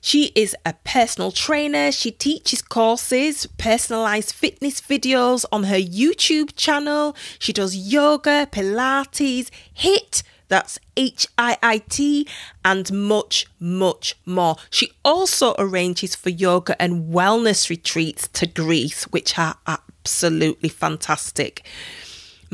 she 0.00 0.32
is 0.34 0.56
a 0.64 0.74
personal 0.84 1.32
trainer. 1.32 1.92
She 1.92 2.10
teaches 2.10 2.62
courses, 2.62 3.46
personalized 3.58 4.32
fitness 4.32 4.80
videos 4.80 5.44
on 5.50 5.64
her 5.64 5.76
YouTube 5.76 6.56
channel. 6.56 7.16
She 7.38 7.52
does 7.52 7.76
yoga, 7.76 8.46
Pilates, 8.50 9.50
HIIT, 9.78 10.22
that's 10.48 10.78
H 10.96 11.26
I 11.38 11.56
I 11.62 11.78
T, 11.78 12.28
and 12.64 12.92
much, 12.92 13.46
much 13.58 14.14
more. 14.26 14.56
She 14.70 14.92
also 15.04 15.54
arranges 15.58 16.14
for 16.14 16.28
yoga 16.28 16.80
and 16.80 17.12
wellness 17.12 17.70
retreats 17.70 18.28
to 18.28 18.46
Greece, 18.46 19.04
which 19.04 19.38
are 19.38 19.56
absolutely 19.66 20.68
fantastic. 20.68 21.64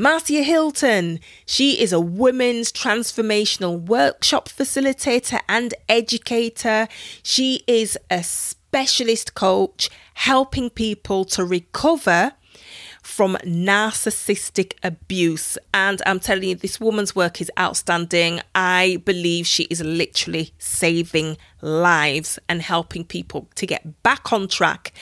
Marcia 0.01 0.41
Hilton, 0.41 1.19
she 1.45 1.79
is 1.79 1.93
a 1.93 1.99
women's 1.99 2.71
transformational 2.71 3.79
workshop 3.79 4.49
facilitator 4.49 5.39
and 5.47 5.75
educator. 5.87 6.87
She 7.21 7.63
is 7.67 7.99
a 8.09 8.23
specialist 8.23 9.35
coach 9.35 9.91
helping 10.15 10.71
people 10.71 11.23
to 11.25 11.45
recover 11.45 12.33
from 13.01 13.35
narcissistic 13.43 14.73
abuse. 14.83 15.57
And 15.73 16.01
I'm 16.05 16.19
telling 16.19 16.49
you, 16.49 16.55
this 16.55 16.79
woman's 16.79 17.15
work 17.15 17.41
is 17.41 17.51
outstanding. 17.59 18.41
I 18.53 19.01
believe 19.05 19.47
she 19.47 19.63
is 19.63 19.81
literally 19.81 20.53
saving 20.57 21.37
lives 21.61 22.39
and 22.47 22.61
helping 22.61 23.03
people 23.03 23.47
to 23.55 23.65
get 23.65 24.03
back 24.03 24.31
on 24.31 24.47
track 24.47 24.93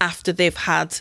after 0.00 0.32
they've 0.32 0.56
had 0.56 1.00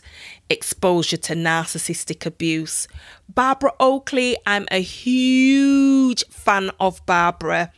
exposure 0.50 1.18
to 1.18 1.34
narcissistic 1.34 2.26
abuse. 2.26 2.88
Barbara 3.30 3.74
Oakley, 3.80 4.38
I'm 4.46 4.68
a 4.72 4.82
huge 4.82 6.26
fan 6.30 6.72
of 6.80 7.06
Barbara. 7.06 7.72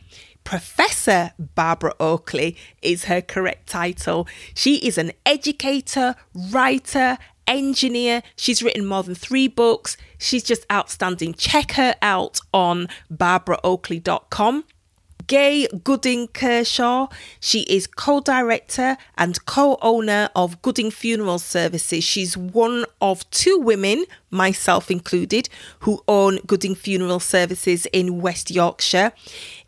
Professor 0.44 1.32
Barbara 1.38 1.92
Oakley 2.00 2.56
is 2.82 3.04
her 3.04 3.20
correct 3.20 3.68
title. 3.68 4.26
She 4.54 4.76
is 4.76 4.96
an 4.96 5.12
educator, 5.26 6.16
writer, 6.34 7.18
engineer. 7.50 8.22
She's 8.36 8.62
written 8.62 8.86
more 8.86 9.02
than 9.02 9.14
three 9.14 9.48
books. 9.48 9.96
She's 10.18 10.42
just 10.42 10.64
outstanding. 10.72 11.34
Check 11.34 11.72
her 11.72 11.94
out 12.00 12.40
on 12.54 12.88
barbaraoakley.com. 13.12 14.64
Gay 15.26 15.68
Gooding 15.84 16.26
Kershaw. 16.26 17.06
She 17.38 17.60
is 17.62 17.86
co 17.86 18.20
director 18.20 18.96
and 19.16 19.44
co 19.46 19.78
owner 19.80 20.28
of 20.34 20.60
Gooding 20.60 20.90
Funeral 20.90 21.38
Services. 21.38 22.02
She's 22.02 22.36
one 22.36 22.84
of 23.00 23.28
two 23.30 23.56
women, 23.58 24.06
myself 24.30 24.90
included, 24.90 25.48
who 25.80 26.02
own 26.08 26.40
Gooding 26.48 26.74
Funeral 26.74 27.20
Services 27.20 27.86
in 27.92 28.20
West 28.20 28.50
Yorkshire. 28.50 29.12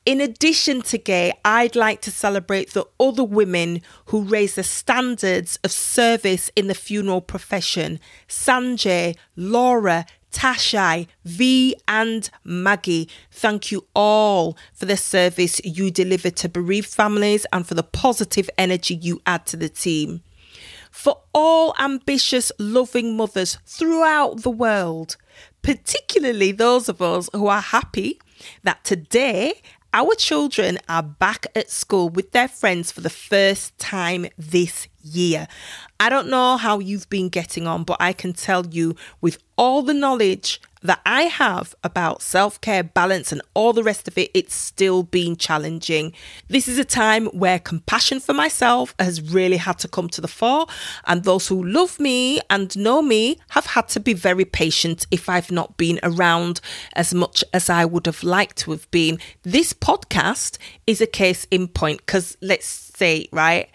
In 0.04 0.20
addition 0.20 0.82
to 0.82 0.98
gay, 0.98 1.32
I'd 1.44 1.76
like 1.76 2.00
to 2.02 2.10
celebrate 2.10 2.72
the 2.72 2.86
other 2.98 3.22
women 3.22 3.82
who 4.06 4.22
raise 4.22 4.56
the 4.56 4.64
standards 4.64 5.60
of 5.62 5.70
service 5.70 6.50
in 6.56 6.66
the 6.66 6.74
funeral 6.74 7.20
profession 7.20 8.00
Sanjay, 8.28 9.16
Laura, 9.36 10.04
Tashai, 10.32 11.06
V, 11.24 11.76
and 11.86 12.28
Maggie. 12.42 13.08
Thank 13.30 13.70
you 13.70 13.86
all 13.94 14.56
for 14.72 14.86
the 14.86 14.96
service 14.96 15.60
you 15.62 15.92
deliver 15.92 16.30
to 16.30 16.48
bereaved 16.48 16.88
families 16.88 17.46
and 17.52 17.64
for 17.64 17.74
the 17.74 17.84
positive 17.84 18.50
energy 18.58 18.96
you 18.96 19.22
add 19.24 19.46
to 19.46 19.56
the 19.56 19.68
team. 19.68 20.22
For 20.90 21.20
all 21.32 21.74
ambitious, 21.78 22.50
loving 22.58 23.16
mothers 23.16 23.58
throughout 23.66 24.42
the 24.42 24.50
world, 24.50 25.16
particularly 25.62 26.50
those 26.50 26.88
of 26.88 27.00
us 27.00 27.30
who 27.32 27.46
are 27.46 27.60
happy 27.60 28.18
that 28.64 28.82
today 28.84 29.62
Our 29.94 30.14
children 30.14 30.78
are 30.88 31.02
back 31.02 31.46
at 31.54 31.70
school 31.70 32.08
with 32.08 32.32
their 32.32 32.48
friends 32.48 32.90
for 32.90 33.02
the 33.02 33.10
first 33.10 33.76
time 33.78 34.26
this 34.38 34.88
year. 35.02 35.46
I 36.00 36.08
don't 36.08 36.30
know 36.30 36.56
how 36.56 36.78
you've 36.78 37.10
been 37.10 37.28
getting 37.28 37.66
on, 37.66 37.84
but 37.84 37.98
I 38.00 38.14
can 38.14 38.32
tell 38.32 38.64
you 38.66 38.96
with 39.20 39.36
all 39.58 39.82
the 39.82 39.92
knowledge 39.92 40.62
that 40.82 41.00
I 41.06 41.22
have 41.22 41.74
about 41.84 42.22
self 42.22 42.60
care, 42.60 42.82
balance, 42.82 43.32
and 43.32 43.42
all 43.54 43.72
the 43.72 43.82
rest 43.82 44.08
of 44.08 44.18
it, 44.18 44.30
it's 44.34 44.54
still 44.54 45.02
been 45.02 45.36
challenging. 45.36 46.12
This 46.48 46.68
is 46.68 46.78
a 46.78 46.84
time 46.84 47.26
where 47.26 47.58
compassion 47.58 48.20
for 48.20 48.34
myself 48.34 48.94
has 48.98 49.22
really 49.22 49.56
had 49.56 49.78
to 49.80 49.88
come 49.88 50.08
to 50.10 50.20
the 50.20 50.28
fore, 50.28 50.66
and 51.06 51.24
those 51.24 51.48
who 51.48 51.62
love 51.62 51.98
me 52.00 52.40
and 52.50 52.76
know 52.76 53.02
me 53.02 53.38
have 53.50 53.66
had 53.66 53.88
to 53.88 54.00
be 54.00 54.12
very 54.12 54.44
patient 54.44 55.06
if 55.10 55.28
I've 55.28 55.50
not 55.50 55.76
been 55.76 56.00
around 56.02 56.60
as 56.94 57.14
much 57.14 57.44
as 57.52 57.70
I 57.70 57.84
would 57.84 58.06
have 58.06 58.22
liked 58.22 58.56
to 58.58 58.72
have 58.72 58.90
been. 58.90 59.18
This 59.42 59.72
podcast 59.72 60.58
is 60.86 61.00
a 61.00 61.06
case 61.06 61.46
in 61.50 61.68
point 61.68 61.98
because 61.98 62.36
let's 62.40 62.66
say, 62.66 63.28
right, 63.32 63.70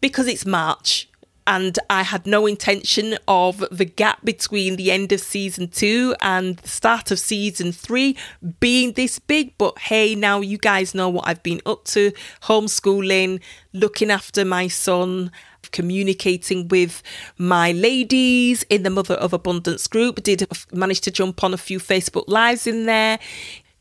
because 0.00 0.26
it's 0.26 0.46
March 0.46 1.08
and 1.46 1.78
I 1.88 2.02
had 2.02 2.26
no 2.26 2.46
intention 2.46 3.16
of 3.28 3.64
the 3.70 3.84
gap 3.84 4.24
between 4.24 4.76
the 4.76 4.90
end 4.90 5.12
of 5.12 5.20
season 5.20 5.68
two 5.68 6.14
and 6.20 6.56
the 6.56 6.68
start 6.68 7.10
of 7.10 7.18
season 7.18 7.72
three 7.72 8.16
being 8.60 8.92
this 8.92 9.18
big. 9.18 9.56
But 9.58 9.78
hey, 9.78 10.14
now 10.14 10.40
you 10.40 10.58
guys 10.58 10.94
know 10.94 11.08
what 11.08 11.26
I've 11.26 11.42
been 11.42 11.60
up 11.64 11.84
to 11.86 12.12
homeschooling, 12.42 13.40
looking 13.72 14.10
after 14.10 14.44
my 14.44 14.68
son, 14.68 15.30
communicating 15.70 16.68
with 16.68 17.02
my 17.38 17.72
ladies 17.72 18.64
in 18.64 18.82
the 18.82 18.90
Mother 18.90 19.14
of 19.14 19.32
Abundance 19.32 19.86
group. 19.86 20.22
Did 20.22 20.46
manage 20.72 21.00
to 21.02 21.10
jump 21.10 21.44
on 21.44 21.54
a 21.54 21.58
few 21.58 21.78
Facebook 21.78 22.24
lives 22.26 22.66
in 22.66 22.86
there 22.86 23.18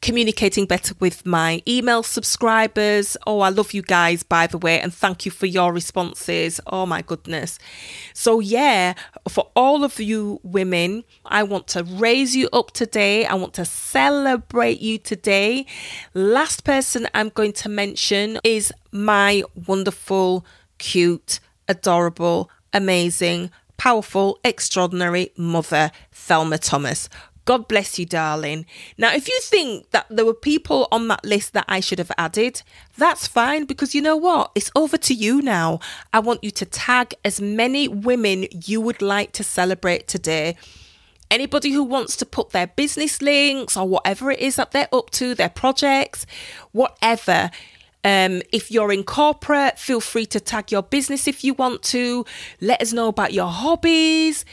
communicating 0.06 0.68
better 0.68 0.94
with 1.00 1.26
my 1.26 1.64
email 1.68 2.04
subscribers. 2.04 3.18
Oh, 3.26 3.40
I 3.40 3.50
love 3.50 3.74
you 3.74 3.82
guys, 3.82 4.22
by 4.22 4.46
the 4.46 4.60
way, 4.60 4.80
and 4.80 4.94
thank 4.94 5.26
you 5.26 5.32
for 5.32 5.48
your 5.48 5.74
responses. 5.74 6.62
Oh, 6.68 6.86
my 6.86 7.02
goodness. 7.02 7.58
So, 8.14 8.40
yeah, 8.40 8.94
for 9.28 9.50
all 9.56 9.84
of 9.84 10.00
you 10.00 10.40
women, 10.44 11.06
I 11.26 11.42
want 11.42 11.66
to 11.70 11.84
raise 11.84 12.36
you 12.36 12.50
up 12.54 12.70
today. 12.70 13.26
I 13.26 13.34
want 13.34 13.56
to 13.56 13.66
celebrate 13.66 14.80
you 14.80 15.00
today. 15.00 15.66
Last 16.14 16.64
person 16.64 17.08
I'm 17.16 17.30
going 17.30 17.54
to 17.54 17.70
mention 17.70 18.38
is 18.44 18.72
my 18.92 19.42
wonderful, 19.66 20.46
cute, 20.78 21.40
adorable, 21.68 22.52
amazing, 22.74 23.50
powerful, 23.78 24.38
extraordinary 24.44 25.32
mother, 25.36 25.90
Thelma 26.12 26.60
Thomas. 26.60 27.10
God 27.46 27.68
bless 27.68 28.00
you, 28.00 28.08
darling. 28.08 28.66
Now, 28.98 29.14
if 29.14 29.28
you 29.28 29.40
think 29.42 29.92
that 29.92 30.08
there 30.10 30.26
were 30.26 30.34
people 30.34 30.88
on 30.92 31.08
that 31.10 31.24
list 31.24 31.54
that 31.54 31.66
I 31.68 31.80
should 31.80 32.00
have 32.00 32.12
added, 32.18 32.64
that's 32.98 33.28
fine 33.28 33.66
because 33.66 33.94
you 33.94 34.02
know 34.02 34.18
what? 34.18 34.52
It's 34.56 34.72
over 34.76 34.98
to 34.98 35.14
you 35.14 35.44
now. 35.44 35.80
I 36.12 36.20
want 36.20 36.44
you 36.44 36.50
to 36.52 36.66
tag 36.66 37.14
as 37.24 37.40
many 37.40 37.88
women 37.88 38.48
you 38.66 38.82
would 38.82 39.02
like 39.02 39.32
to 39.34 39.44
celebrate 39.44 40.08
today. 40.08 40.58
Anybody 41.30 41.72
who 41.72 41.84
wants 41.84 42.16
to 42.18 42.26
put 42.26 42.50
their 42.50 42.68
business 42.68 43.22
links 43.22 43.78
or 43.78 43.88
whatever 43.88 44.32
it 44.32 44.40
is 44.40 44.56
that 44.56 44.72
they're 44.72 44.90
up 44.92 45.12
to, 45.12 45.36
their 45.36 45.50
projects, 45.50 46.26
whatever. 46.72 47.52
Um, 48.04 48.42
if 48.52 48.72
you're 48.72 48.92
in 48.92 49.04
corporate, 49.04 49.78
feel 49.78 50.00
free 50.00 50.26
to 50.28 50.40
tag 50.40 50.72
your 50.72 50.84
business 50.84 51.28
if 51.28 51.44
you 51.44 51.54
want 51.54 51.84
to. 51.84 52.26
Let 52.60 52.82
us 52.82 52.94
know 52.94 53.08
about 53.08 53.34
your 53.34 53.48
hobbies. 53.48 54.46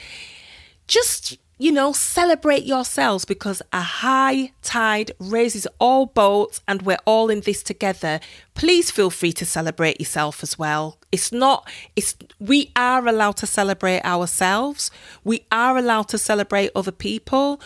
Just 0.88 1.38
you 1.62 1.70
know, 1.70 1.92
celebrate 1.92 2.64
yourselves 2.64 3.24
because 3.24 3.62
a 3.72 3.80
high 3.80 4.50
tide 4.62 5.12
raises 5.20 5.64
all 5.78 6.06
boats 6.06 6.60
and 6.66 6.82
we're 6.82 6.98
all 7.04 7.30
in 7.30 7.38
this 7.42 7.62
together. 7.62 8.18
Please 8.54 8.90
feel 8.90 9.10
free 9.10 9.32
to 9.32 9.46
celebrate 9.46 10.00
yourself 10.00 10.42
as 10.42 10.58
well. 10.58 10.98
It's 11.12 11.30
not, 11.30 11.70
it's, 11.94 12.16
we 12.40 12.72
are 12.74 13.06
allowed 13.06 13.36
to 13.36 13.46
celebrate 13.46 14.04
ourselves. 14.04 14.90
We 15.22 15.46
are 15.52 15.76
allowed 15.78 16.08
to 16.08 16.18
celebrate 16.18 16.72
other 16.74 16.90
people 16.90 17.60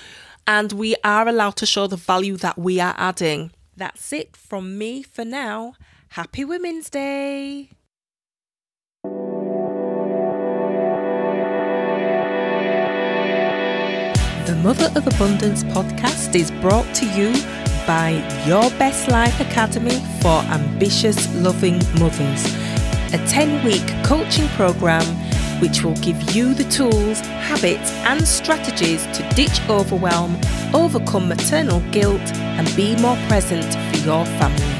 and 0.46 0.72
we 0.72 0.94
are 1.02 1.26
allowed 1.26 1.56
to 1.56 1.64
show 1.64 1.86
the 1.86 1.96
value 1.96 2.36
that 2.36 2.58
we 2.58 2.78
are 2.78 2.94
adding. 2.98 3.50
That's 3.78 4.12
it 4.12 4.36
from 4.36 4.76
me 4.76 5.04
for 5.04 5.24
now. 5.24 5.72
Happy 6.10 6.44
Women's 6.44 6.90
Day. 6.90 7.70
Mother 14.66 14.90
of 14.96 15.06
Abundance 15.06 15.62
podcast 15.62 16.34
is 16.34 16.50
brought 16.50 16.92
to 16.96 17.06
you 17.10 17.30
by 17.86 18.20
Your 18.48 18.68
Best 18.80 19.06
Life 19.06 19.38
Academy 19.38 20.04
for 20.20 20.40
Ambitious 20.50 21.32
Loving 21.36 21.78
Mothers, 22.00 22.44
a 23.14 23.24
10 23.28 23.64
week 23.64 23.86
coaching 24.04 24.48
program 24.56 25.04
which 25.60 25.84
will 25.84 25.94
give 25.98 26.20
you 26.34 26.52
the 26.52 26.64
tools, 26.64 27.20
habits, 27.20 27.92
and 28.10 28.26
strategies 28.26 29.06
to 29.16 29.22
ditch 29.36 29.60
overwhelm, 29.70 30.36
overcome 30.74 31.28
maternal 31.28 31.78
guilt, 31.92 32.20
and 32.58 32.66
be 32.74 32.96
more 32.96 33.16
present 33.28 33.72
for 33.72 34.04
your 34.04 34.24
family. 34.24 34.75